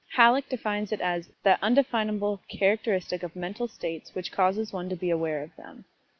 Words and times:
Halleck 0.13 0.49
defines 0.49 0.91
it 0.91 0.99
as 0.99 1.29
"that 1.43 1.59
undefinable 1.61 2.41
characteristic 2.47 3.21
of 3.21 3.35
mental 3.35 3.67
states 3.67 4.15
which 4.15 4.31
causes 4.31 4.73
one 4.73 4.89
to 4.89 4.95
be 4.95 5.11
aware 5.11 5.43
of 5.43 5.55
them." 5.57 5.85